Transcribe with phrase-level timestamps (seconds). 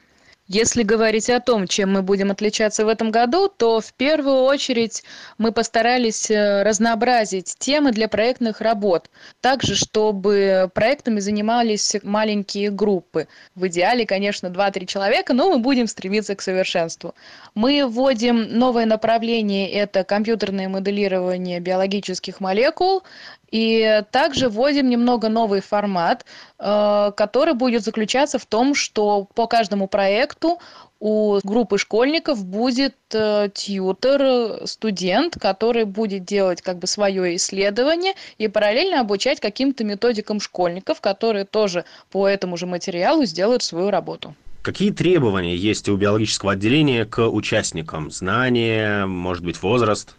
[0.52, 5.04] Если говорить о том, чем мы будем отличаться в этом году, то в первую очередь
[5.38, 9.12] мы постарались э, разнообразить темы для проектных работ.
[9.42, 13.28] Также, чтобы проектами занимались маленькие группы.
[13.54, 17.14] В идеале, конечно, 2-3 человека, но мы будем стремиться к совершенству.
[17.54, 23.04] Мы вводим новое направление, это компьютерное моделирование биологических молекул.
[23.52, 26.26] И также вводим немного новый формат,
[26.60, 30.60] э, который будет заключаться в том, что по каждому проекту
[31.00, 38.48] у группы школьников будет э, тьютер, студент, который будет делать как бы свое исследование и
[38.48, 44.36] параллельно обучать каким-то методикам школьников, которые тоже по этому же материалу сделают свою работу.
[44.62, 48.12] Какие требования есть у биологического отделения к участникам?
[48.12, 50.16] Знания, может быть, возраст?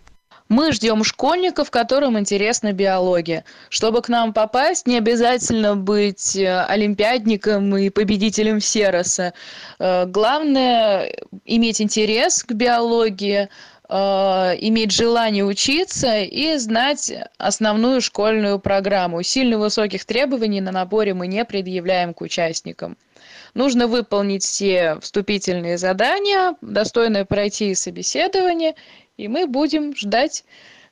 [0.51, 3.45] Мы ждем школьников, которым интересна биология.
[3.69, 9.33] Чтобы к нам попасть, не обязательно быть э, олимпиадником и победителем Сероса.
[9.79, 13.49] Э, главное– иметь интерес к биологии,
[13.91, 19.23] иметь желание учиться и знать основную школьную программу.
[19.23, 22.97] Сильно высоких требований на наборе мы не предъявляем к участникам.
[23.55, 28.77] Нужно выполнить все вступительные задания, достойно пройти собеседование
[29.21, 30.45] и мы будем ждать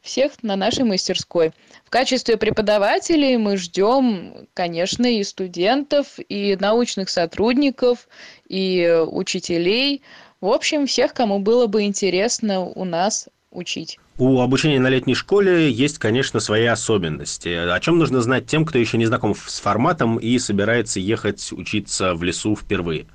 [0.03, 1.53] всех на нашей мастерской.
[1.85, 8.09] В качестве преподавателей мы ждем, конечно, и студентов, и научных сотрудников,
[8.47, 10.03] и учителей.
[10.41, 13.99] В общем, всех, кому было бы интересно у нас учить.
[14.19, 17.49] У обучения на летней школе есть, конечно, свои особенности.
[17.49, 22.15] О чем нужно знать тем, кто еще не знаком с форматом и собирается ехать учиться
[22.15, 23.07] в лесу впервые?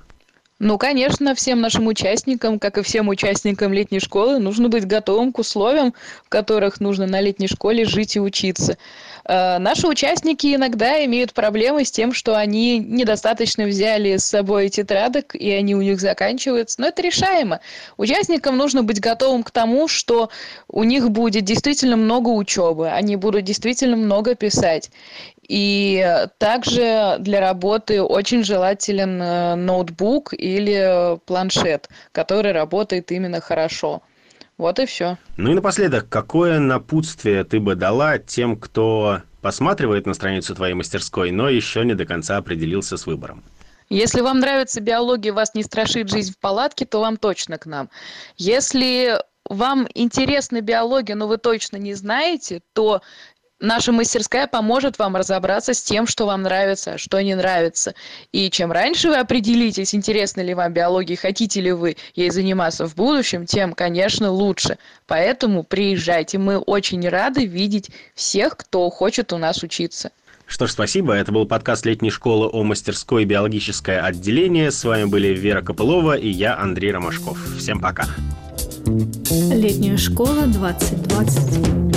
[0.64, 5.38] Ну, конечно, всем нашим участникам, как и всем участникам летней школы, нужно быть готовым к
[5.38, 5.92] условиям,
[6.24, 8.78] в которых нужно на летней школе жить и учиться.
[9.26, 15.34] Э, наши участники иногда имеют проблемы с тем, что они недостаточно взяли с собой тетрадок,
[15.34, 16.80] и они у них заканчиваются.
[16.80, 17.60] Но это решаемо.
[17.98, 20.30] Участникам нужно быть готовым к тому, что
[20.66, 24.90] у них будет действительно много учебы, они будут действительно много писать.
[25.48, 34.02] И также для работы очень желателен э, ноутбук или планшет, который работает именно хорошо.
[34.56, 35.18] Вот и все.
[35.36, 41.32] Ну и напоследок, какое напутствие ты бы дала тем, кто посматривает на страницу твоей мастерской,
[41.32, 43.42] но еще не до конца определился с выбором?
[43.90, 47.90] Если вам нравится биология, вас не страшит жизнь в палатке, то вам точно к нам.
[48.36, 53.02] Если вам интересна биология, но вы точно не знаете, то
[53.60, 57.94] наша мастерская поможет вам разобраться с тем, что вам нравится, а что не нравится.
[58.32, 62.94] И чем раньше вы определитесь, интересна ли вам биология, хотите ли вы ей заниматься в
[62.94, 64.78] будущем, тем, конечно, лучше.
[65.06, 66.38] Поэтому приезжайте.
[66.38, 70.10] Мы очень рады видеть всех, кто хочет у нас учиться.
[70.46, 71.14] Что ж, спасибо.
[71.14, 74.70] Это был подкаст летней школы о мастерской биологическое отделение.
[74.70, 77.38] С вами были Вера Копылова и я, Андрей Ромашков.
[77.58, 78.06] Всем пока.
[78.86, 81.93] Летняя школа 2020.